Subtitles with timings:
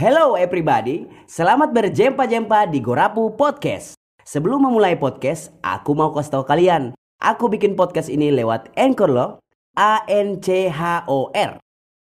[0.00, 4.00] Hello everybody, selamat berjempa-jempa di Gorapu Podcast.
[4.24, 9.44] Sebelum memulai podcast, aku mau kasih tahu kalian, aku bikin podcast ini lewat Anchor loh,
[9.76, 11.60] A N C H O R.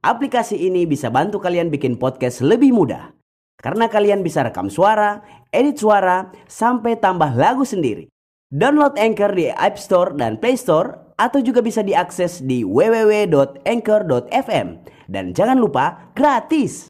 [0.09, 3.13] Aplikasi ini bisa bantu kalian bikin podcast lebih mudah.
[3.61, 5.21] Karena kalian bisa rekam suara,
[5.53, 8.09] edit suara, sampai tambah lagu sendiri.
[8.49, 14.69] Download Anchor di App Store dan Play Store atau juga bisa diakses di www.anchor.fm.
[15.13, 16.89] Dan jangan lupa gratis.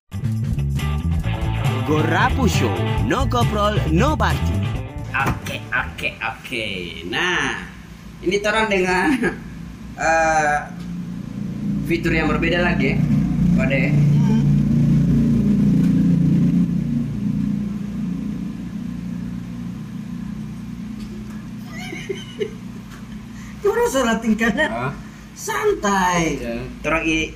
[1.83, 2.71] Gorapu Show,
[3.11, 4.55] no koprol, no party.
[5.11, 6.67] Oke, oke, oke.
[7.11, 7.67] Nah,
[8.23, 9.11] ini orang dengan
[10.07, 10.59] eh,
[11.91, 13.03] fitur yang berbeda lagi,
[13.59, 13.75] pada
[23.63, 24.93] Orang salah tingkahnya Hah?
[25.35, 26.39] santai.
[26.87, 27.35] Orang ini,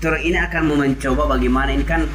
[0.00, 2.08] orang ini akan mencoba bagaimana ini kan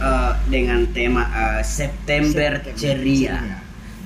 [0.00, 3.60] eh, dengan tema eh, September, ceria.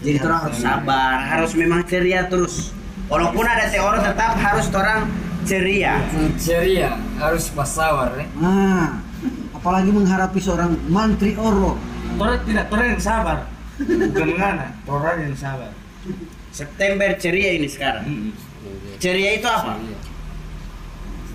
[0.04, 2.74] Jadi orang harus sabar, harus memang ceria terus.
[3.08, 5.08] Walaupun ada teori tetap harus orang
[5.48, 6.02] ceria.
[6.36, 8.28] ceria harus bersabar eh.
[8.36, 9.00] Nah,
[9.56, 11.80] apalagi menghadapi seorang mantri Oro.
[12.20, 13.38] Torang tidak, torang yang sabar.
[13.80, 15.72] Bukan ngana, torang yang sabar.
[16.54, 18.30] September ceria ini sekarang.
[19.02, 19.80] Ceria itu apa?
[19.80, 19.98] Ceria.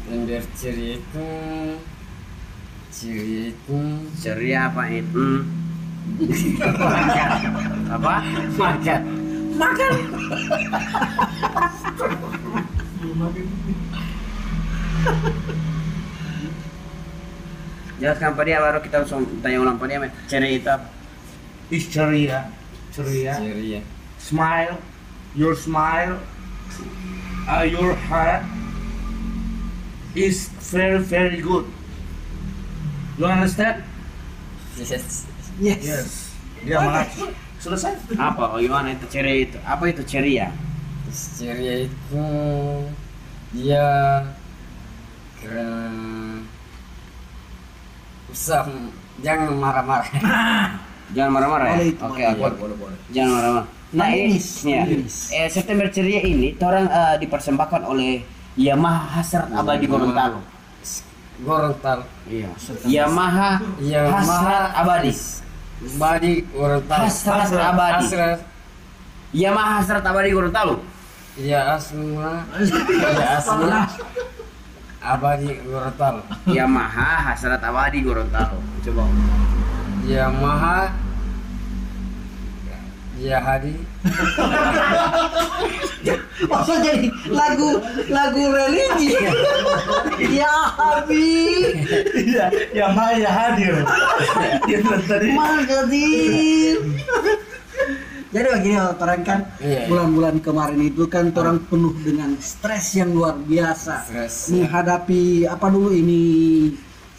[0.09, 1.27] Standar ceria itu
[4.19, 5.47] ceria apa itu?
[7.95, 8.13] apa?
[8.59, 9.01] makan
[9.59, 9.91] Makan.
[17.99, 20.11] Jelaskan pada dia baru kita langsung tanya ulang pada dia.
[20.27, 20.87] Ceria itu apa?
[21.69, 22.51] Is ceria,
[22.91, 23.33] ceria.
[23.35, 23.79] ceria
[24.19, 24.75] Smile,
[25.35, 26.19] your smile,
[27.47, 28.43] uh, your heart
[30.15, 31.78] is very very good.
[33.19, 33.83] You understand?
[34.79, 35.27] yes
[35.59, 36.31] Yes.
[36.63, 37.27] Dia mengacu.
[37.59, 37.99] Selesai.
[38.15, 38.55] Apa?
[38.55, 39.59] Bagaimana itu ceria itu?
[39.67, 40.47] Apa itu ceria?
[41.11, 42.25] ceria itu
[43.49, 43.87] dia
[45.41, 46.45] keren
[48.29, 48.69] usah
[49.25, 50.05] jangan marah-marah
[51.17, 51.73] Jangan marah-marah ya.
[51.73, 52.97] Boleh itu, Oke, boleh, oke.
[53.09, 53.67] Jangan marah-marah.
[53.89, 54.83] Nah, ini ya.
[55.33, 58.21] Eh, September ceria ini orang eh, dipersembahkan oleh
[58.53, 60.45] Yamaha Hasrat Abadi Gorontalo.
[61.43, 62.51] Gorontalo Iya.
[62.85, 65.11] Yamaha Yamaha Hasrat Abadi.
[65.95, 67.93] Badi Gorontalo Hasrat Abadi.
[68.03, 68.39] Hasrat
[69.31, 70.75] Yamaha Hasrat Abadi Gorontalo.
[71.39, 72.43] Ya asma
[72.99, 73.87] Ya asma
[74.99, 78.59] Abadi Gorontalo Yamaha Hasrat Abadi Gorontalo.
[78.83, 79.03] Coba.
[80.03, 80.91] Yamaha
[83.19, 83.75] Ya Hadi
[86.49, 89.11] Masa jadi lagu lagu religi?
[90.39, 91.83] ya Habib,
[92.15, 93.75] Iya, yang Maya hadir.
[94.63, 95.27] Dia bilang tadi.
[95.35, 96.77] Magadir.
[98.29, 99.89] Jadi begini orang kan Iya.
[99.91, 104.63] bulan-bulan kemarin itu kan orang penuh dengan stres yang luar biasa Stres, ya.
[104.63, 106.21] menghadapi apa dulu ini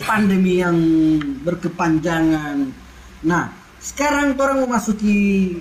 [0.00, 0.78] pandemi yang
[1.44, 2.72] berkepanjangan.
[3.26, 5.58] Nah, sekarang orang memasuki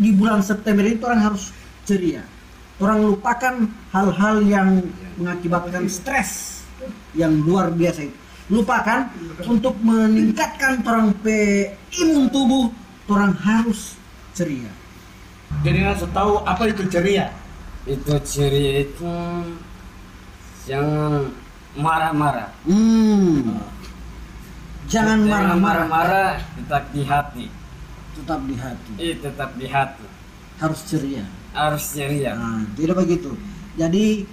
[0.00, 1.52] di bulan September ini orang harus
[1.84, 2.24] ceria.
[2.80, 4.80] Orang lupakan hal-hal yang
[5.20, 6.64] mengakibatkan stres
[7.12, 8.16] yang luar biasa itu.
[8.50, 9.06] Lupakan
[9.46, 12.72] untuk meningkatkan orang pe imun tubuh,
[13.12, 13.94] orang harus
[14.32, 14.72] ceria.
[15.60, 17.28] Jadi nggak tahu apa itu ceria.
[17.84, 19.08] Itu ciri itu
[20.68, 21.32] Jangan
[21.72, 23.56] marah-marah Hmm.
[24.84, 27.46] Jangan marah-marah, marah Tetap di hati
[28.16, 28.92] tetap di hati.
[28.98, 30.04] Eh tetap di hati
[30.60, 31.24] Harus ceria.
[31.56, 33.32] Harus ceria Nah, tidak begitu.
[33.78, 34.26] Jadi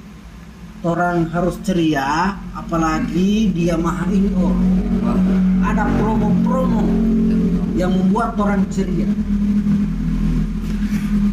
[0.86, 4.30] orang harus ceria, apalagi dia maha ini
[5.66, 6.86] ada promo-promo
[7.74, 9.08] yang membuat orang ceria.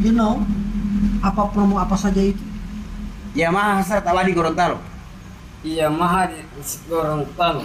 [0.05, 0.45] You know,
[1.25, 2.41] apa promo apa saja itu?
[3.35, 4.79] Yamaha Hasrat Abadi Gorontalo.
[5.65, 6.39] Iya maha di
[6.87, 7.65] Gorontalo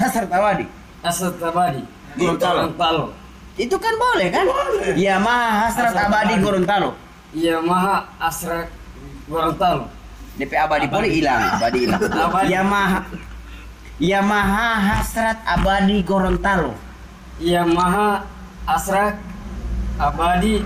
[0.00, 0.66] Hasrat Abadi.
[1.06, 1.84] Asal Tabadi
[2.18, 2.72] Gorontalo.
[2.72, 3.25] Gorontalo
[3.56, 4.44] Itu kan boleh kan?
[5.00, 6.44] Yamaha Hasrat Hasrat Abadi Abadi.
[6.44, 6.90] Gorontalo.
[7.36, 8.68] Iya maha asrak
[9.28, 9.88] Gorontalo
[10.36, 12.00] DP Abadi boleh hilang, Abadi hilang.
[12.28, 12.52] Abadi.
[12.52, 13.00] Yamaha
[13.96, 16.76] Yamaha Hasrat Abadi Gorontalo.
[17.40, 18.28] Iya maha
[18.68, 19.16] asrak
[19.96, 20.60] abadi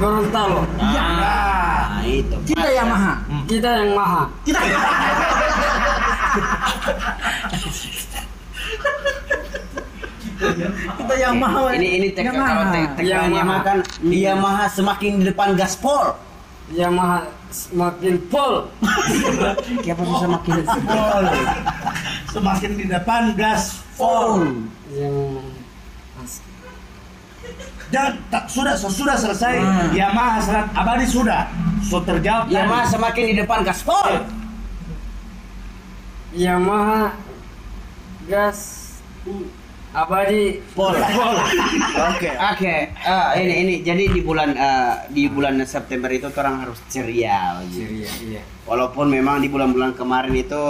[0.00, 2.36] Gorontalo Ah, itu.
[2.48, 3.20] Kita Yamaha.
[3.44, 4.60] Kita yang maha Kita
[10.40, 11.76] Kita Yamaha.
[11.76, 12.48] Ini ini tek Yamaha.
[12.48, 12.64] kalau
[12.96, 13.36] tek Yamaha.
[13.36, 16.16] Yamaha kan Yamaha semakin di depan gaspol.
[16.70, 18.70] Yamaha semakin pol
[19.82, 21.24] Siapa bisa makin Pol.
[22.30, 24.70] Semakin di depan gas Full.
[24.94, 25.42] yang
[27.90, 29.54] Jangan tak, sudah sudah selesai.
[29.58, 29.90] Hmm.
[29.90, 31.50] Yamaha serat abadi sudah.
[31.82, 32.46] So terjawab.
[32.46, 32.86] Ya tadi.
[32.94, 34.30] semakin di depan gaspol.
[36.30, 37.18] Yamaha
[38.30, 38.94] gas
[39.90, 40.94] abadi Pol.
[42.14, 42.30] Oke.
[42.30, 42.74] Oke.
[42.94, 47.58] Eh, ini ini jadi di bulan eh, di bulan September itu orang harus ceria.
[47.66, 47.86] gitu.
[47.86, 50.62] ceria iya Walaupun memang di bulan-bulan kemarin itu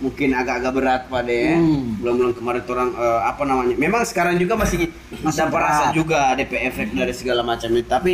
[0.00, 1.56] mungkin agak-agak berat pada ya.
[1.60, 2.00] Hmm.
[2.00, 3.74] Bulan-bulan kemarin orang eh, apa namanya?
[3.76, 4.88] Memang sekarang juga masih
[5.20, 5.94] Masih dapat rasa berat.
[5.94, 7.84] juga DP efek dari segala macam itu.
[7.86, 8.12] Tapi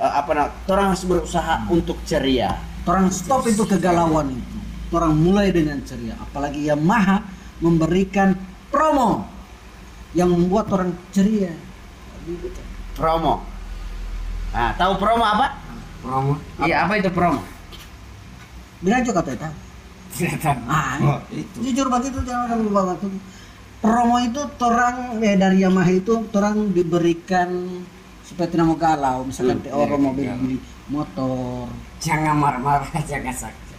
[0.00, 0.52] eh, apa namanya?
[0.72, 2.56] Orang harus berusaha untuk ceria.
[2.82, 4.56] Orang stop itu kegalauan itu.
[4.92, 6.16] Orang mulai dengan ceria.
[6.18, 7.22] Apalagi Yamaha
[7.62, 8.34] memberikan
[8.72, 9.31] promo
[10.12, 11.52] yang membuat orang ceria.
[12.92, 13.42] Promo.
[14.52, 15.46] Nah, tahu promo apa?
[15.98, 17.40] promo Iya, apa itu promo?
[18.78, 19.54] Bilang juga kata tahu.
[20.12, 21.56] tidak tahu Ah, Oh, itu.
[21.64, 23.08] jujur begitu jangan lupa waktu
[23.80, 27.48] promo itu orang eh, dari Yamaha itu orang diberikan
[28.22, 30.56] supaya tidak mau galau misalkan Hmm, orang iya, mau beli, beli
[30.86, 31.64] motor
[31.96, 33.71] jangan marah-marah jangan sakit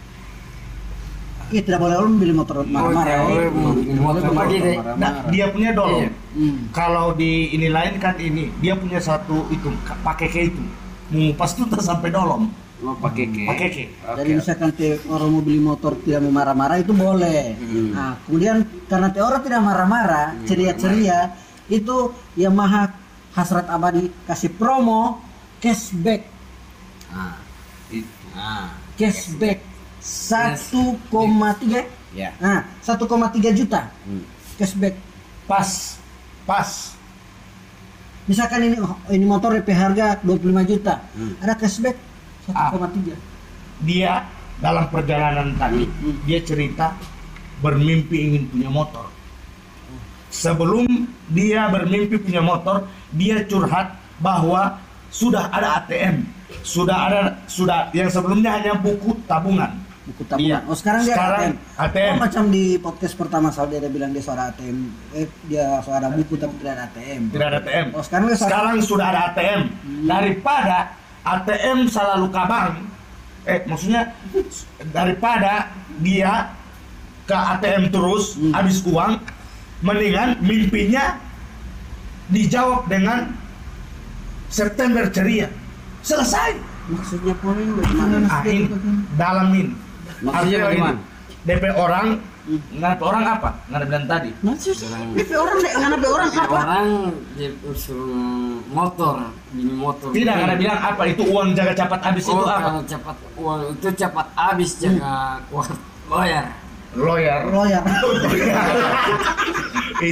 [1.52, 3.16] iya tidak boleh orang beli motor marah-marah
[3.50, 4.76] mau beli motor lagi deh.
[4.96, 6.00] Nah, dia punya dolong.
[6.00, 6.10] Iya.
[6.34, 6.56] Hmm.
[6.70, 10.62] Kalau di ini lain kan ini dia punya satu itu ka- pakai ke itu.
[11.12, 12.48] Mengupas tuh tak sampai dolong.
[12.82, 13.42] Mau pakai ke.
[13.44, 13.84] Pakai ke.
[14.02, 14.16] Oke.
[14.18, 17.54] Jadi misalkan te, orang mau beli motor tidak mau marah-marah itu boleh.
[17.54, 17.88] Hmm.
[17.92, 18.56] Nah, kemudian
[18.86, 21.32] karena te orang tidak marah-marah, ceria-ceria,
[21.66, 21.96] itu
[22.34, 22.92] Yamaha
[23.32, 25.18] hasrat abadi kasih promo
[25.58, 26.28] cashback,
[27.08, 27.38] Ah,
[27.88, 28.10] itu.
[28.34, 29.62] Ah, cashback
[30.04, 32.30] 1,3 ya.
[32.36, 34.20] Nah, 1,3 juta Hmm.
[34.60, 34.94] cashback.
[35.48, 35.96] Pas.
[36.44, 36.92] Pas.
[38.24, 41.36] Misalkan ini oh, ini motor DP harga 25 juta, Hmm.
[41.40, 41.96] ada cashback
[42.48, 43.16] 1,3.
[43.84, 44.28] Dia
[44.60, 45.88] dalam perjalanan tadi
[46.24, 46.92] dia cerita
[47.60, 49.08] bermimpi ingin punya motor.
[50.28, 50.88] Sebelum
[51.30, 56.26] dia bermimpi punya motor, dia curhat bahwa sudah ada ATM,
[56.66, 59.83] sudah ada sudah yang sebelumnya hanya buku tabungan.
[60.04, 60.44] Buku tabungan.
[60.44, 60.58] Iya.
[60.68, 61.54] Oh sekarang dia Sekarang ATM.
[61.80, 62.12] ATM.
[62.12, 64.78] Oh, macam di podcast pertama Saudi ada bilang dia suara ATM.
[65.12, 67.22] Eh dia suara buku tapi tidak ada ATM.
[67.32, 67.86] Tidak ada ATM.
[67.96, 69.60] Oh sekarang dia suara Sekarang sudah ada ATM.
[70.04, 70.78] Daripada
[71.24, 72.84] ATM selalu kabang,
[73.44, 74.12] eh maksudnya
[74.92, 76.52] daripada dia
[77.24, 78.52] ke ATM terus Hmm.
[78.52, 79.16] habis uang,
[79.80, 81.16] mendingan mimpinya
[82.28, 83.32] dijawab dengan
[84.48, 85.48] September ceria.
[86.04, 86.76] Selesai.
[86.84, 88.28] maksudnya pun bagaimana?
[89.16, 89.72] Dalam ini.
[90.24, 90.98] Maksudnya bagaimana?
[91.44, 92.06] DP orang,
[92.48, 93.50] nggak orang apa?
[93.68, 94.30] Nggak ada bilang tadi.
[94.40, 94.76] Maksud
[95.12, 96.52] DP orang deh, nggak DP orang apa?
[96.56, 96.88] orang
[97.74, 99.16] suruh motor
[99.54, 102.60] beli motor Tidak, nggak ada bilang apa itu uang jaga cepat habis oh, itu apa?
[102.62, 105.14] kalau cepat uang itu cepat habis jaga
[105.50, 105.76] kuat
[106.10, 106.46] bayar
[106.94, 107.50] Lawyer.
[107.50, 107.82] Lawyer.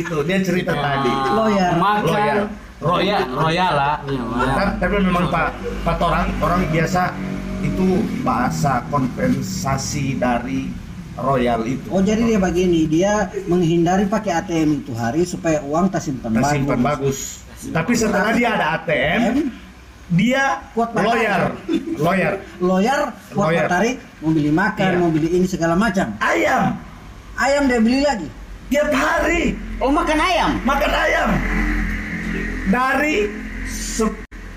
[0.02, 1.12] itu dia cerita tadi.
[1.30, 1.78] Lawyer.
[1.78, 2.38] makan Lawyer.
[2.82, 3.96] Royal, royal lah.
[4.10, 4.22] Iya.
[4.58, 5.54] Kan- tapi memang pak,
[5.86, 7.14] pak orang orang biasa
[7.62, 7.88] itu
[8.20, 10.66] bahasa kompensasi dari
[11.14, 11.86] royal itu.
[11.88, 13.12] Oh jadi dia begini, dia
[13.46, 16.50] menghindari pakai ATM itu hari supaya uang tak simpan bagus.
[16.50, 17.18] simpan bagus.
[17.62, 19.52] Tapi setelah dia ada ATM,
[20.10, 21.54] dia Kuat lawyer,
[21.96, 22.34] lawyer.
[22.58, 23.00] Lawyer,
[23.30, 23.66] buat Lawyer.
[23.66, 24.98] tarik, mau beli makan, Iya.
[24.98, 26.10] mau beli ini segala macam.
[26.18, 26.74] Ayam
[27.32, 28.28] Ayam dia beli lagi.
[28.68, 30.50] tiap hari Oh, makan ayam.
[30.64, 31.28] makan ayam
[32.68, 33.28] dari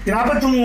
[0.05, 0.61] kenapa cuma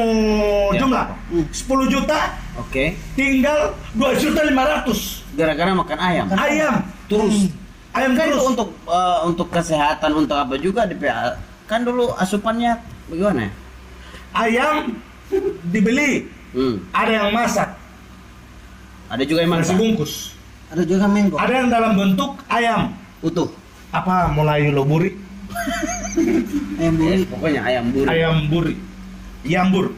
[0.70, 0.78] Ya.
[0.78, 1.44] jumlah Hmm.
[1.48, 2.18] 10 juta
[2.56, 2.94] Oke.
[3.12, 6.26] tinggal 2 juta 500 Gara-gara makan ayam.
[6.30, 6.74] ayam
[7.06, 7.48] Terus.
[7.90, 11.34] ayam Kan itu terus untuk eh, untuk kesehatan untuk apa juga DPA.
[11.64, 13.52] Kan dulu asupannya bagaimana ya?
[14.32, 14.74] ayam
[15.64, 16.82] dibeli Hmm.
[16.90, 17.70] ada yang masak
[19.08, 19.76] Ada juga yang nasi masak.
[19.76, 20.12] bungkus
[20.68, 21.34] Ada juga mango.
[21.34, 23.50] ada yang dalam bentuk ayam Utuh.
[23.90, 25.14] apa mulai loburi
[26.76, 27.12] Ayam buri.
[27.12, 28.06] Eh, pokoknya ayam buri.
[28.08, 28.74] ayam buri
[29.46, 29.92] yambur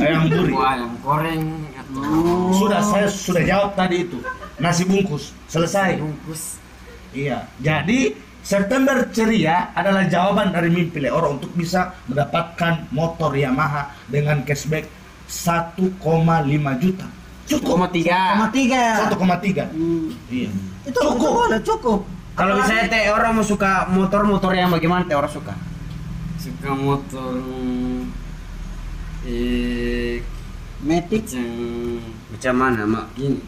[0.00, 1.44] ayam buri ayam goreng
[1.86, 2.50] Oh.
[2.50, 4.18] sudah saya sudah jawab tadi itu
[4.58, 6.58] nasi bungkus selesai bungkus
[7.16, 8.12] Iya, jadi
[8.44, 14.84] September ceria adalah jawaban dari mimpi Leoro untuk bisa mendapatkan motor Yamaha dengan cashback
[15.24, 15.96] 1,5
[16.76, 17.08] juta.
[17.48, 17.80] Cukup.
[17.80, 18.36] Koma tiga.
[18.36, 19.08] Sama tiga.
[19.08, 19.64] 1,3.
[19.72, 20.12] Hmm.
[20.28, 20.50] Iya.
[20.84, 21.32] Itu cukup.
[21.48, 22.00] boleh cukup.
[22.36, 25.56] Kalau misalnya teh orang mau suka motor-motor yang bagaimana teh orang suka?
[26.36, 27.95] suka motor eh
[30.86, 31.24] Matic.
[31.26, 31.98] macam
[32.30, 33.06] Macam mana, Mak?
[33.14, 33.40] gini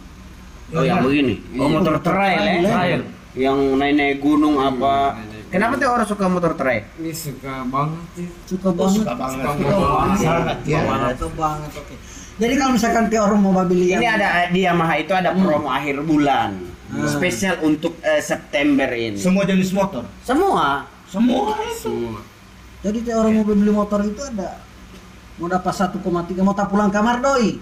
[0.69, 1.41] Oh, yang begini.
[1.57, 1.81] Oh, Iya.
[1.81, 2.61] motor trail ya.
[2.69, 3.01] Trail.
[3.33, 5.17] Yang naik-naik gunung apa?
[5.17, 5.49] naik-naik.
[5.49, 6.85] Kenapa teh orang suka motor trail?
[6.99, 9.01] ini suka banget sih Suka Oh, banget.
[9.01, 9.45] suka banget.
[9.49, 10.19] Suka banget.
[10.21, 10.81] Sangat ya.
[11.17, 11.71] Suka banget.
[11.73, 11.95] Oke.
[12.39, 16.05] Jadi kalau misalkan ke orang mau beli Ini ada di Yamaha itu ada promo akhir
[16.05, 16.51] bulan.
[16.89, 17.05] Hmm.
[17.05, 19.17] Spesial untuk eh, September ini.
[19.17, 20.05] Semua jenis motor.
[20.21, 20.85] Semua.
[21.09, 21.81] Semua itu.
[21.81, 22.21] semua
[22.79, 24.61] Jadi teh orang mau beli motor itu ada
[25.39, 25.99] mau dapat 1,3
[26.43, 27.59] mau tak pulang kamar doi.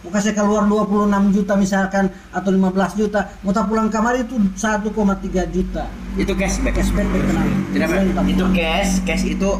[0.00, 5.44] Mau kasih keluar 26 juta misalkan atau 15 juta, mau tak pulang kamar itu 1,3
[5.52, 5.84] juta.
[6.16, 6.72] Itu cashback.
[6.80, 7.68] Cashback berkenaan.
[7.76, 7.88] Tidak,
[8.24, 9.50] itu cash, cash itu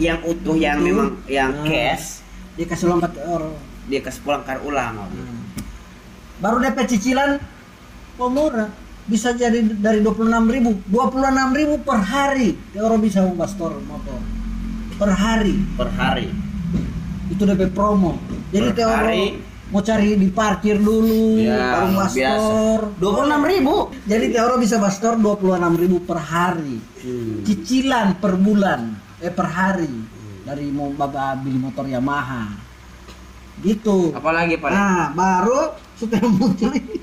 [0.00, 0.86] yang utuh yang Utuh.
[0.88, 1.64] memang yang Nah.
[1.68, 2.24] cash
[2.56, 3.52] Dia kasih lompat orang.
[3.86, 4.96] dia kasih pulang kar ulang.
[6.40, 7.36] Baru DP cicilan
[8.16, 8.72] oh murah.
[9.06, 14.18] Bisa jadi dari 26 ribu 26 ribu per hari orang bisa membahas store motor
[14.98, 16.26] per hari per hari.
[17.36, 18.16] Itu DP promo
[18.48, 19.36] jadi hari.
[19.68, 22.00] mau cari di parkir dulu baru biasa.
[22.00, 23.76] bastor Dua puluh enam ribu.
[24.08, 26.80] jadi teh orang bisa bastor 26 ribu per hari
[27.44, 29.92] cicilan per bulan eh per hari
[30.42, 32.54] dari mau baba beli motor Yamaha
[33.60, 34.70] gitu Apalagi pak?
[34.70, 36.96] nah baru setelah muncul ini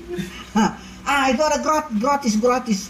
[1.10, 2.80] ah itu ada gratis gratis gratis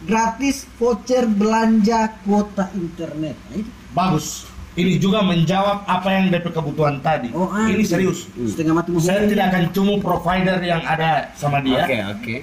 [0.00, 4.46] gratis voucher belanja kuota internet nah, itu Bagus.
[4.78, 7.34] Ini juga menjawab apa yang DP kebutuhan tadi.
[7.34, 8.30] oh ah, ini serius.
[8.38, 11.82] setengah mati Saya tidak akan cuma provider yang ada sama dia.
[11.82, 12.36] Oke oke.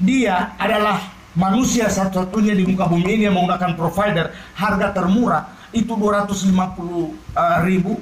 [0.00, 0.98] Dia adalah
[1.36, 6.52] manusia satu-satunya di muka bumi ini yang menggunakan provider harga termurah itu 250
[7.36, 8.00] eh, ribu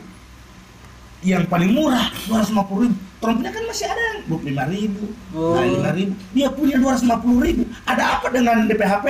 [1.21, 5.05] yang paling murah 250 ribu Trumpnya kan masih ada yang 25 ribu
[5.37, 5.55] Oh.
[5.55, 9.07] 5 ribu dia punya 250 ribu ada apa dengan DPHP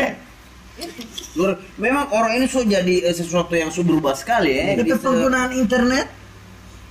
[1.32, 4.74] Lur, memang orang ini so jadi eh, sesuatu yang so berubah sekali ya.
[4.74, 6.06] DP Bisa- penggunaan internet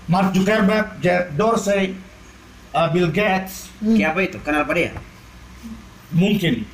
[0.05, 1.93] Mark Zuckerberg, Jeff Dorsey,
[2.69, 4.38] eh, Bill Gates Kayak apa itu?
[4.39, 4.91] Kenal apa dia?
[6.10, 6.65] mungkin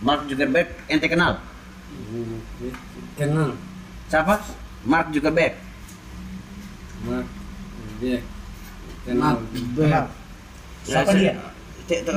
[0.00, 1.40] Mark Zuckerberg, ente kenal?
[3.14, 3.52] kenal
[4.06, 4.40] Siapa?
[4.82, 5.54] Mark Zuckerberg.
[7.02, 7.26] Mark
[7.98, 8.20] dia
[9.02, 9.40] kenal
[9.74, 10.04] Kenal.
[10.82, 11.36] siapa dia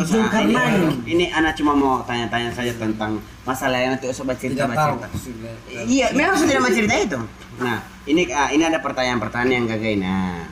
[0.05, 1.01] Zulkarnain.
[1.07, 5.07] ini, ini anak cuma mau tanya-tanya saja tentang masalah yang nanti sobat cerita tidak cerita.
[5.17, 5.53] sudah
[5.89, 7.19] Iya, memang saya tidak mau cerita itu.
[7.57, 9.93] Nah, ini ah, ini ada pertanyaan-pertanyaan yang gagal.
[9.99, 10.45] Nah.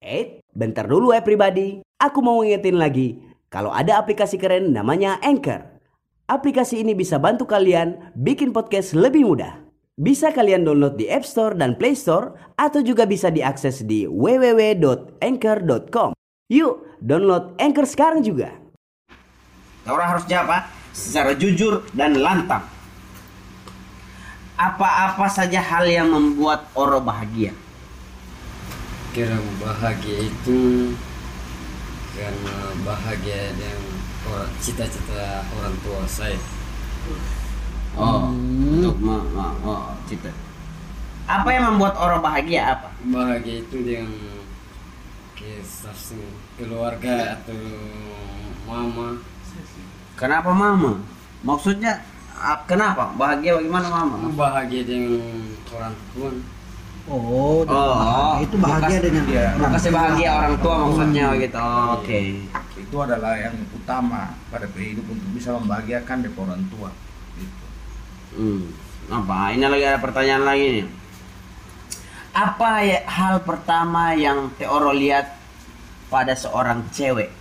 [0.00, 1.84] Eh, bentar dulu ya pribadi.
[1.96, 3.16] Aku mau ngingetin lagi,
[3.48, 5.64] kalau ada aplikasi keren namanya Anchor.
[6.26, 9.62] Aplikasi ini bisa bantu kalian bikin podcast lebih mudah.
[9.96, 16.12] Bisa kalian download di App Store dan Play Store atau juga bisa diakses di www.anchor.com.
[16.46, 18.54] Yuk, download Anchor sekarang juga.
[19.82, 20.62] Orang harus jawab
[20.94, 22.62] secara jujur dan lantang.
[24.54, 27.52] Apa-apa saja hal yang membuat Oro bahagia.
[29.10, 30.92] kira bahagia itu
[32.12, 32.52] karena
[32.84, 33.80] bahagia dengan
[34.28, 36.36] orang cita-cita orang tua saya
[37.96, 40.28] Oh, untuk me- me- oh, cita.
[41.24, 42.92] Apa yang membuat orang bahagia apa?
[43.08, 44.12] bahagia itu dengan
[45.36, 45.92] kisah
[46.56, 47.60] keluarga atau
[48.64, 49.20] mama
[50.16, 50.96] Kenapa mama?
[51.44, 52.00] Maksudnya
[52.64, 53.12] kenapa?
[53.20, 54.16] Bahagia bagaimana mama?
[54.32, 55.20] bahagia dengan
[55.68, 56.30] orang tua
[57.12, 59.98] oh, Oh, itu bahagia Kasih- dengan iya, orang kasih tua.
[60.00, 61.56] bahagia orang tua maksudnya gitu.
[61.60, 62.20] Oh, Oke.
[62.76, 66.90] itu adalah yang utama pada hidup untuk bisa membahagiakan orang tua
[67.36, 67.66] gitu.
[68.40, 68.62] Hmm.
[69.12, 69.52] Apa?
[69.52, 70.86] Ini lagi ada pertanyaan lagi nih.
[72.36, 75.40] Apa ya hal pertama yang Teoro lihat
[76.12, 77.32] pada seorang cewek?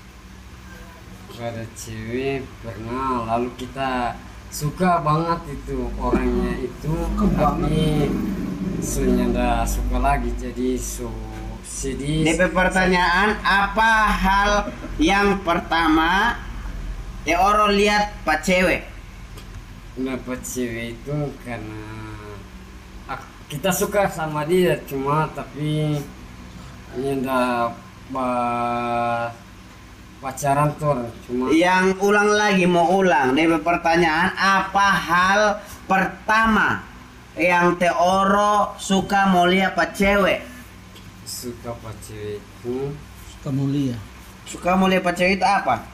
[1.36, 4.16] pada cewek pernah lalu kita
[4.48, 6.96] suka banget itu orangnya itu
[7.36, 8.08] tapi
[8.80, 11.12] sudah suka lagi jadi so
[11.68, 14.52] sedih DP pertanyaan apa hal
[14.96, 16.40] yang pertama
[17.28, 18.88] Teoro lihat pak cewek?
[20.00, 22.05] dapat cewek itu karena
[23.46, 26.02] kita suka sama dia cuma tapi
[26.98, 27.78] tidak
[30.18, 35.42] pacaran tuh cuma Yang ulang lagi mau ulang DP pertanyaan apa hal
[35.86, 36.82] pertama
[37.38, 40.42] yang Teoro suka mau lihat pak cewek?
[41.26, 42.90] suka pak cewek itu
[43.30, 43.98] suka mulia
[44.50, 45.86] Suka mau lihat pak cewek itu apa?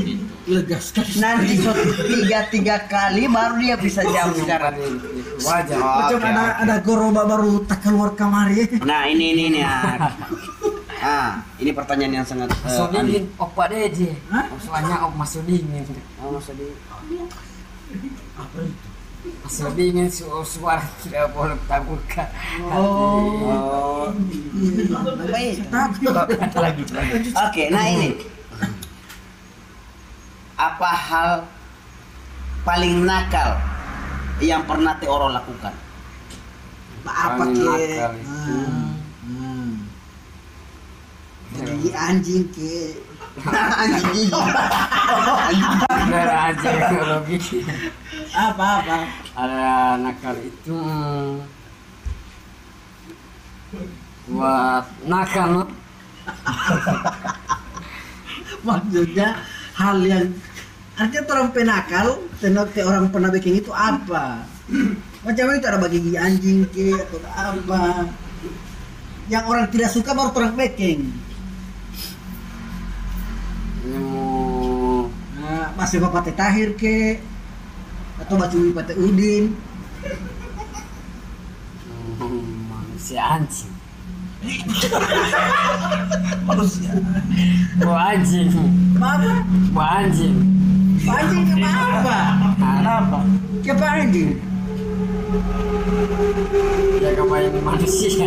[0.46, 1.58] lega sekali Nanti
[2.06, 4.74] tiga tiga kali baru dia bisa jawab sekarang.
[5.36, 6.62] wajah Oh, macam oke, ada oke.
[6.62, 9.60] ada goroba baru tak keluar kamar ya Nah ini ini ini.
[9.60, 10.10] Ah,
[10.98, 12.50] Ah, ini pertanyaan yang sangat.
[12.56, 12.98] masuk aneh.
[13.04, 14.16] dingin opa dede
[14.58, 15.84] soalnya op masuk dingin
[16.18, 16.74] Oh, masuk dingin
[19.48, 22.28] su suara tidak boleh taburkan
[22.72, 24.12] Oh.
[25.30, 25.66] Baik.
[26.56, 26.82] lagi
[27.34, 28.16] Oke, nah ini.
[30.56, 31.30] Apa hal
[32.64, 33.60] paling nakal
[34.40, 35.86] yang pernah Teoro lakukan?
[37.06, 38.06] apa ke itu.
[39.26, 39.86] Hmm.
[41.54, 42.98] jadi anjing ke
[43.44, 44.32] anjing gigi
[46.06, 47.38] Daerah aja ekologi.
[48.32, 48.98] apa apa
[49.36, 50.78] Ada nakal itu
[54.26, 55.70] buat nakal
[58.66, 59.38] maksudnya
[59.78, 60.34] hal yang
[60.98, 62.06] artinya orang penakal
[62.42, 64.42] tenok ke orang pernah bikin itu apa
[65.22, 68.10] macam itu ada bagi gigi anjing ke atau apa
[69.30, 71.14] yang orang tidak suka baru orang bikin
[75.86, 77.22] masih bapak teh tahir ke
[78.18, 79.54] atau baca Wi Pate Udin
[82.18, 83.70] hmm, manusia anjing.
[86.50, 86.90] manusia
[87.78, 88.50] Buah anjing.
[88.98, 90.34] apa Buah anjing.
[91.06, 92.18] anjing ke apa
[92.58, 93.18] kenapa
[93.62, 94.30] ke apa anjing
[96.98, 98.26] Dia kebanyakan Ya, manusia.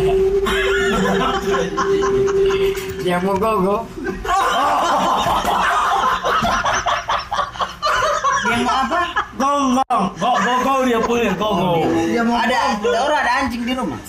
[3.04, 3.84] Dia mau gogo.
[8.50, 9.00] yang mau apa?
[9.38, 10.04] Gonggong.
[10.18, 11.70] Go go go dia punya go go
[12.06, 14.00] dia mau ada orang ada anjing di rumah.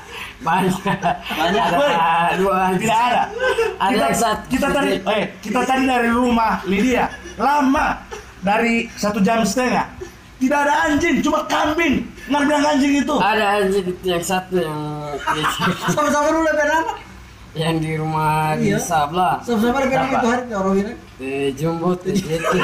[0.46, 0.76] Banyak.
[1.32, 1.64] Banyak.
[1.66, 2.80] Ada dua anjing.
[2.84, 3.22] tidak ada.
[3.80, 4.42] Ada kita, satu.
[4.52, 7.04] kita tadi eh kita tadi dari rumah Lydia.
[7.36, 8.00] Lama.
[8.40, 9.90] Dari satu jam setengah.
[10.36, 12.04] Tidak ada anjing cuma kambing.
[12.28, 13.14] Nggak bilang anjing itu.
[13.16, 14.78] Ada anjing yang satu yang
[15.96, 16.92] sama-sama dulu lebih nama
[17.56, 18.78] yang di rumah di Iya.
[18.78, 19.40] sebelah.
[19.40, 20.96] sama-sama lebih itu hari orang Teh
[21.56, 22.60] jumbo teh jeti.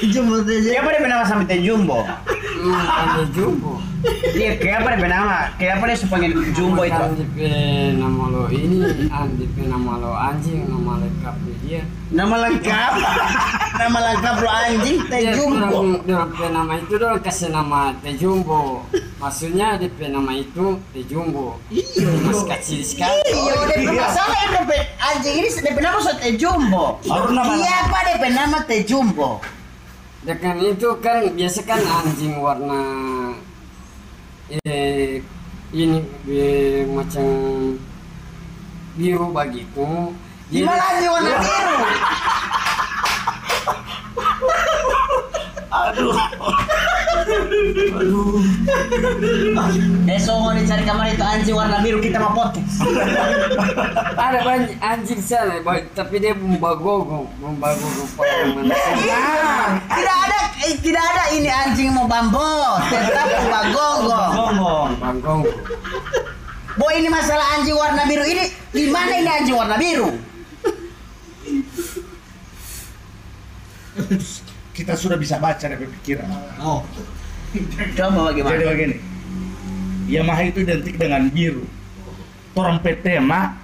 [0.00, 2.04] jemput aja Kenapa dia bernama sampai teh jumbo?
[2.04, 2.84] Hmm,
[3.16, 3.80] teh jumbo.
[4.32, 5.36] Iya, kenapa dia bernama?
[5.56, 6.92] Kenapa dia panggil jumbo itu?
[6.92, 7.36] Kan DP
[7.96, 11.82] nama lo ini, an DP nama lo anjing, nama lengkap dia.
[12.12, 12.92] Nama lengkap?
[13.80, 15.80] Nama lengkap lo anjing teh Dia jumbo.
[16.04, 18.84] pe nama itu dorang kasih nama teh jumbo.
[19.16, 21.56] Maksudnya DP nama itu teh jumbo.
[21.72, 22.12] Iya.
[22.20, 23.24] Masih kecil sekali.
[23.24, 24.70] Iya, dia masalah yang DP
[25.00, 27.00] anjing ini DP nama so teh jumbo.
[27.00, 29.40] Baru nama- Siapa DP nama teh jumbo?
[30.20, 32.84] Dengan itu kan biasa kan anjing warna
[34.60, 35.24] eh
[35.72, 37.24] ini eh, macam
[38.92, 40.12] biru begitu.
[40.52, 41.76] Gimana anjing warna biru?
[50.08, 52.82] Besok mau dicari kamar itu anjing warna biru kita mau podcast.
[54.16, 55.60] Ada banyak anjing sana,
[55.94, 57.28] tapi dia bumbagogo
[58.18, 58.92] pakai manusia.
[59.06, 63.28] Nah, tidak ada eh, tidak ada ini anjing mau bambo, tetap
[63.70, 65.52] gonggong Banggogo.
[66.78, 70.10] Boy ini masalah anjing warna biru ini di mana ini anjing warna biru?
[74.80, 76.24] Kita sudah bisa baca dari pikiran
[76.64, 76.80] oh
[77.92, 78.70] Coba jadi bagaimana?
[78.72, 78.96] begini
[80.08, 81.68] Yamaha itu identik dengan biru
[82.56, 83.60] orang tema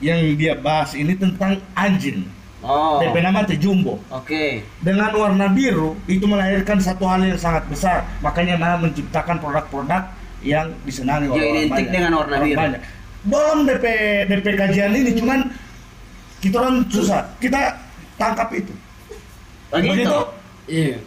[0.00, 2.24] yang dia bahas ini tentang anjing
[2.66, 4.64] Oh, DP nama jumbo oke.
[4.82, 10.02] dengan warna biru itu melahirkan satu hal yang sangat besar makanya Yamaha menciptakan produk-produk
[10.42, 11.92] yang disenangi oleh orang identik banyak.
[11.94, 12.58] dengan warna Orang biru.
[12.58, 12.80] banyak.
[13.22, 13.84] belum DP
[14.26, 15.40] DP kajian ini cuman
[16.42, 17.76] kita orang susah kita
[18.18, 18.74] tangkap itu
[19.70, 20.18] Begitu.
[20.66, 20.98] Iya.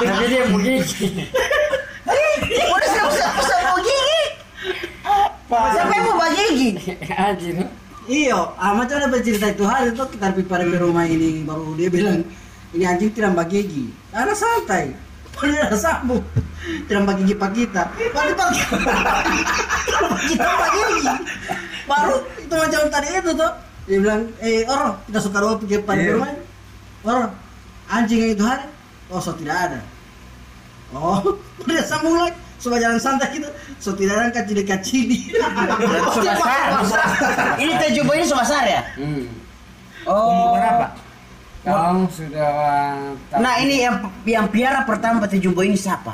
[0.00, 0.80] Tapi dia begini.
[2.72, 4.22] Udah siap siap siap mau gigi.
[5.44, 6.92] Siapa yang mau bagi gigi?
[7.12, 7.58] Anjing.
[8.04, 11.88] Iya, macam ada bercerita itu hari itu kita pergi pada ke rumah ini baru dia
[11.88, 12.20] bilang
[12.76, 13.84] ini anjing tidak bagi gigi.
[14.08, 14.92] Karena santai.
[15.36, 16.24] Padahal ada sambung.
[16.88, 17.82] Tidak bagi gigi pak kita.
[17.92, 18.60] Pagi pagi.
[20.32, 21.12] kita bagi gigi.
[21.84, 23.52] Baru itu macam tadi itu tuh.
[23.84, 26.12] Dia bilang, eh orang kita suka doa pergi pada Iya.
[26.16, 26.32] rumah.
[27.04, 27.30] Orang
[27.86, 28.64] anjing yang itu hari.
[29.12, 29.80] Oh, so tidak ada.
[30.96, 31.20] Oh,
[31.60, 32.38] udah sambung lagi.
[32.64, 33.48] Coba jalan santai gitu.
[33.76, 35.18] So tidak ada kacili kacili.
[36.16, 36.80] Subasar.
[37.60, 38.82] Ini teh jumbo ini subasar ya?
[38.96, 39.28] Hmm.
[40.04, 40.86] umur berapa
[41.64, 43.08] Kau sudah
[43.40, 43.96] Nah ini yang
[44.28, 46.12] yang piara pertama teh jumbo ini siapa?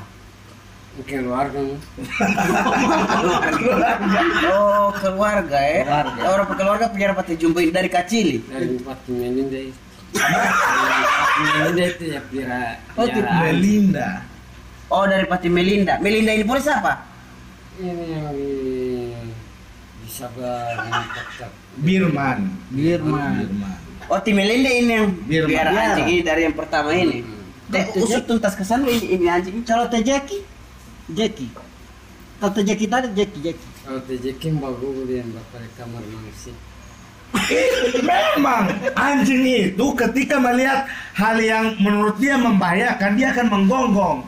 [1.04, 1.60] Keluarga.
[4.50, 5.82] Oh keluarga ya.
[5.84, 6.20] Keluarga.
[6.26, 6.86] Orang keluarga
[7.24, 8.42] teh jumbo ini dari kacili.
[8.48, 9.80] dari empat Melinda itu.
[10.16, 12.64] Empat Melinda itu ya pira.
[12.98, 13.20] Oh, itu.
[13.22, 14.08] Melinda
[14.90, 16.02] Oh dari Pati Melinda.
[16.02, 17.06] Melinda ini pun siapa?
[17.78, 18.50] Ini yang di
[20.02, 20.08] di
[21.14, 21.50] tetap.
[21.78, 23.46] Birman Birman.
[23.46, 25.48] Birman Oh Tim Melinda ini yang Birman.
[25.54, 25.94] piara Piara.
[25.94, 27.22] anjing ini dari yang pertama ini.
[27.70, 29.62] Teh usut tuntas kesan ini, ini anjing.
[29.62, 30.02] Kalau teh
[32.40, 33.68] Kalau teh Jackie tadi Jackie Jackie.
[33.84, 36.54] Kalau tejekin bagus dia yang bakal kamar manusia.
[38.02, 44.18] Memang anjing itu ketika melihat hal yang menurut dia membahayakan dia akan menggonggong.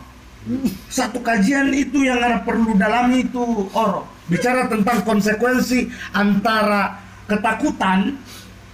[0.90, 4.06] Satu kajian itu yang ada perlu dalam itu oro.
[4.22, 6.94] bicara tentang konsekuensi antara
[7.26, 8.16] ketakutan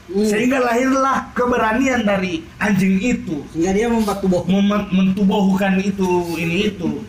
[0.08, 4.44] sehingga lahirlah keberanian dari anjing itu Sehingga dia membuat tubuh.
[4.44, 7.00] mem- mentubuhkan itu ini itu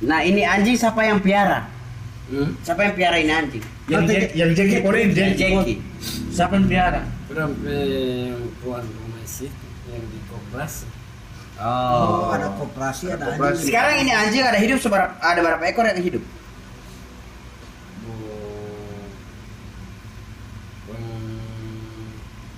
[0.00, 1.66] Nah ini anjing siapa yang piara?
[2.28, 2.54] Hmm?
[2.60, 3.64] Siapa yang piara ini anjing?
[3.88, 5.74] yang je- yang jengki porin Yang jengki jengki.
[6.28, 7.50] siapa yang piara yang
[8.60, 10.84] tuan rumah situ yang di koperasi?
[11.56, 13.42] Oh, ada koperasi, ada Koperasi.
[13.56, 13.66] anjing.
[13.66, 16.22] Sekarang ini anjing ada hidup seberapa ada berapa ekor yang hidup?
[18.04, 19.08] Oh,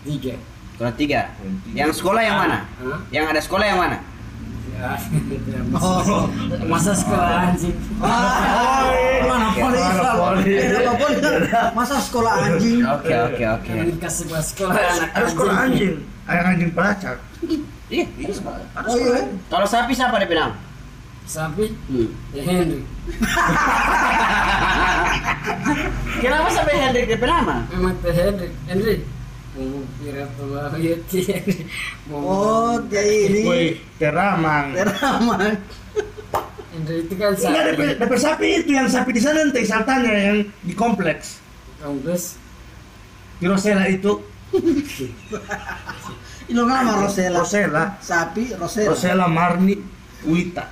[0.05, 0.35] tiga.
[0.76, 1.20] Kurang tiga.
[1.37, 1.76] Kurang tiga.
[1.76, 2.59] Yang sekolah yang mana?
[2.76, 2.98] Hah?
[3.09, 3.96] Yang ada sekolah yang mana?
[4.80, 4.96] Ya,
[6.64, 7.76] masa, sekolah anjing.
[8.00, 8.88] Ah,
[9.28, 9.76] mana poli?
[9.76, 10.56] mana poli?
[10.56, 11.16] Kenapa poli?
[11.76, 12.80] Masa sekolah anjing?
[12.88, 13.72] Oke oke oke.
[14.00, 17.20] Buat sekolah anak ada sekolah anjing ada anjing pelacak
[17.90, 18.64] Iya, iya sekolah.
[18.88, 19.20] Oh iya.
[19.52, 20.56] Kalau sapi siapa dia bilang?
[21.28, 22.08] Sapi, Hmm.
[22.32, 22.80] ya Henry.
[26.24, 27.66] Kenapa sampai Hendrik dia nama?
[27.68, 28.12] Memang teh
[28.66, 29.04] Henry.
[32.10, 33.40] Oh, dia ini.
[33.42, 33.66] Woi,
[33.98, 35.58] teramang Teraman.
[36.70, 37.98] Henry itu kan Enggak ada sapi.
[37.98, 41.42] dapat sapi itu yang sapi di sana nanti saltanya yang di kompleks
[41.82, 42.38] Kampus.
[43.42, 44.22] di Rosella itu
[46.46, 47.42] Ini nama Rosella.
[47.42, 48.90] Rosella Sapi Rosella.
[48.94, 49.74] Rosella Marni
[50.22, 50.66] Wita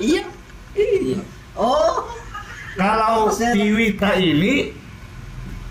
[0.00, 0.24] Iya.
[0.72, 1.20] Iya.
[1.52, 2.08] Oh,
[2.72, 3.52] kalau Rosella.
[3.52, 4.72] di Wita ini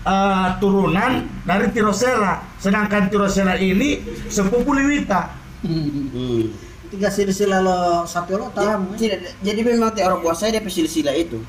[0.08, 1.12] eh, turunan
[1.44, 4.00] dari Tirosella sedangkan Tirosella ini
[4.32, 6.54] sepupu Liwita Hmm.
[6.86, 8.94] tiga silsilah lo sapi lo tahu.
[8.94, 11.42] Tidak, jadi memang orang kuasa dia pesil-sila itu.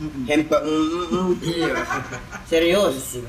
[0.00, 0.24] Mm-mm.
[0.24, 1.32] Hempe, mm, mm, mm.
[1.44, 1.74] Iya.
[2.48, 3.20] serius.
[3.20, 3.28] Iya.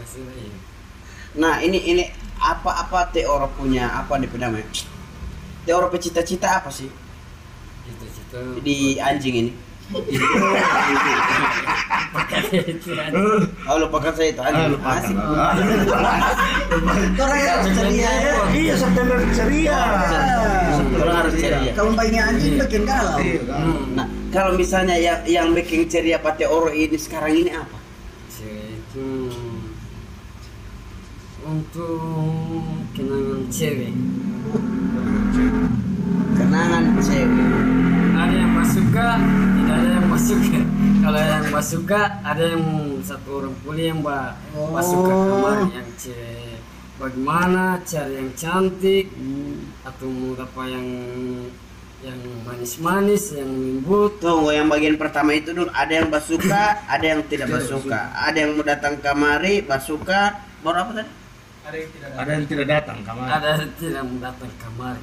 [1.35, 2.03] Nah ini ini
[2.39, 4.63] apa apa teh orang punya apa nih namanya?
[5.75, 6.89] Orang cita-cita apa sih
[7.85, 8.39] Cita-cita.
[8.63, 9.51] di anjing ini?
[13.67, 14.99] Oh lupakan saya itu Ah, lupakan.
[14.99, 15.17] Asik.
[17.15, 18.33] Orang harus ceria ya.
[18.51, 19.77] iya September ceria
[20.97, 21.71] Orang harus ceria.
[21.73, 23.17] Kalau bayinya anjing bikin galau.
[23.19, 23.65] Iya, kan?
[23.95, 27.77] Nah kalau misalnya yang yang bikin ceria pate oro ini sekarang ini apa?
[28.41, 29.31] Itu
[31.41, 32.61] untuk
[32.93, 33.93] kenangan cewek.
[36.37, 37.49] Kenangan cewek.
[38.11, 39.07] Ada yang masuk ke,
[40.11, 40.61] tidak ada yang masuk ke.
[41.01, 42.65] Kalau yang masuk ke, ada yang
[43.01, 46.57] satu orang puli yang ba- masuk ke kamar yang cewek.
[47.01, 49.05] Bagaimana cari yang cantik
[49.81, 50.87] atau mau apa yang
[52.01, 54.21] yang manis-manis, yang lembut.
[54.21, 58.57] Tunggu yang bagian pertama itu dulu ada yang basuka, ada yang tidak basuka, ada yang
[58.57, 61.11] mau datang kamari basuka, baru apa tadi?
[62.17, 64.95] ada yang tidak datang kamar Ada yang tidak mau datang kamar.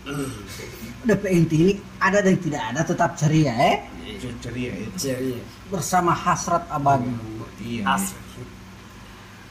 [1.06, 3.76] DP inti ini ada dan tidak ada tetap ceria eh
[4.18, 5.40] ceria itu Ceria.
[5.70, 7.10] bersama hasrat abadi
[7.60, 8.18] iya Asli.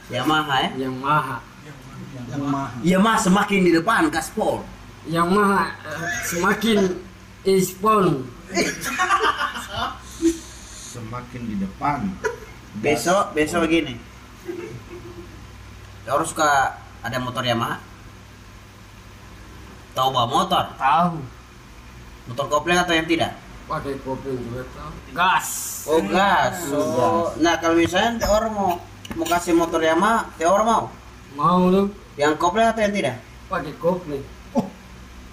[0.10, 0.90] Yamaha ya?
[0.90, 1.38] Yang maha.
[2.34, 2.78] yang maha.
[2.82, 4.66] Yamaha semakin di depan gaspol.
[5.06, 6.80] Yang maha eh, semakin
[7.46, 8.26] ispon.
[10.90, 12.10] semakin di depan
[12.82, 13.94] Besok besok begini.
[16.10, 16.74] Orang suka
[17.06, 17.78] ada motor Yamaha.
[19.94, 20.66] Tahu bawa motor?
[20.74, 21.18] Tahu.
[22.34, 23.38] Motor kopling atau yang tidak?
[23.70, 24.92] Pakai kopi juga tahu.
[25.14, 25.48] Gas.
[25.86, 26.58] Oh gas.
[26.74, 28.72] Oh, nah kalau misalnya teh orang mau
[29.14, 30.84] mau kasih motor Yamaha, teh orang mau?
[31.38, 31.84] Mau lu
[32.18, 33.16] Yang kopling atau yang tidak?
[33.46, 34.18] pakai kopi.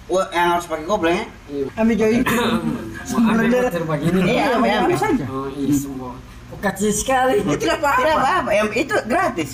[0.07, 1.25] Oh, yang harus pakai kopling ya?
[1.49, 1.65] Iya.
[1.75, 2.21] Kami join.
[2.23, 4.19] Mau ambil motor begini.
[4.23, 4.97] Iya, ambil, ambil.
[4.97, 5.25] saja.
[5.27, 6.11] Oh iya semua.
[6.47, 7.43] Oh, kecil sekali.
[7.43, 7.99] Tidak apa-apa.
[7.99, 8.49] Tidak apa-apa.
[8.55, 9.49] Yang itu gratis.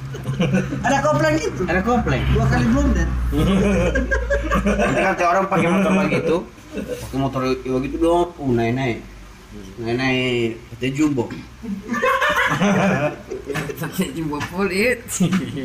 [0.88, 1.62] Ada kopling itu.
[1.68, 2.22] Ada kopling.
[2.34, 3.08] Dua kali blunder.
[4.90, 6.36] Nanti kan orang pakai motor begitu,
[6.70, 8.98] pakai motor begitu dong, uh naik naik,
[9.82, 11.26] naik naik, itu jumbo.
[13.80, 15.02] Pakai jumbo kulit.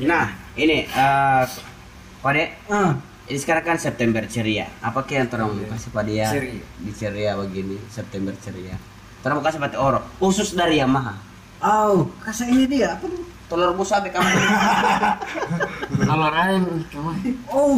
[0.05, 1.43] Nah, ini eh
[2.21, 2.97] Pade, Ah,
[3.29, 4.65] ini sekarang kan September ceria.
[4.81, 6.65] Apa yang terang kasih pada dia Ceria.
[6.81, 8.73] di ceria begini, September ceria.
[9.21, 11.13] Terang kasih pada oro, khusus dari Yamaha.
[11.61, 13.05] oh, kasih ini dia apa?
[13.05, 13.21] tuh?
[13.45, 14.25] Telur busa be kamu.
[16.09, 16.61] Kalau lain?
[17.53, 17.77] Oh,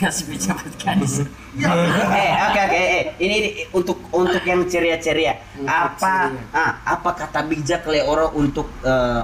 [0.00, 1.20] Kasih pejabat kadis.
[1.60, 5.36] eh, oke oke, eh, ini, ini untuk untuk yang ceria-ceria.
[5.60, 6.56] Apa ceria.
[6.56, 9.22] ah, apa kata bijak le oro untuk eh,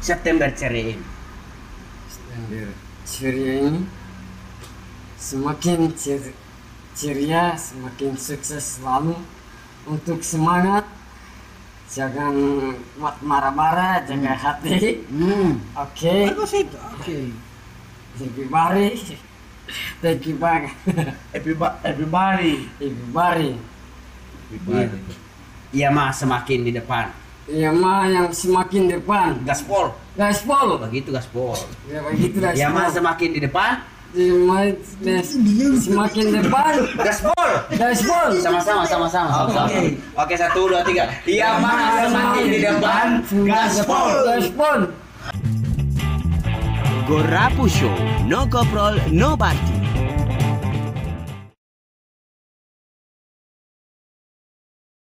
[0.00, 1.04] September ceria ini?
[2.08, 2.68] Standar
[3.04, 3.80] ceria ini
[5.20, 6.36] semakin cer-
[6.96, 9.20] ceria, semakin sukses selalu
[9.84, 10.88] untuk semangat.
[11.86, 12.34] Jangan
[12.98, 15.06] buat marah-marah, jaga hati.
[15.06, 15.76] hmm.
[15.78, 16.78] Oke, Bagus itu.
[16.98, 17.18] Oke.
[18.16, 18.96] everybody.
[20.04, 20.72] Thank you banget.
[21.36, 23.50] everybody everybody everybody.
[24.46, 24.86] Iya.
[25.74, 27.10] Iya mah semakin di depan.
[27.46, 29.94] Yamaha yang semakin depan Gaspol.
[30.18, 31.54] gaspol Begitu gaspol.
[31.86, 33.72] ya begitu gaspol Iya mah semakin di depan.
[34.16, 34.66] Yamaha
[35.78, 37.50] semakin depan Gaspol.
[37.78, 39.30] gaspol Sama-sama, sama-sama.
[39.30, 39.68] sama-sama.
[40.18, 41.06] Oke, satu, dua, tiga.
[41.22, 41.78] Iya mah
[42.10, 43.06] semakin di depan.
[43.46, 44.10] Gaspol.
[44.26, 44.78] gaspol
[47.06, 47.94] Gorapu Show.
[48.26, 49.85] No koprol, no barking.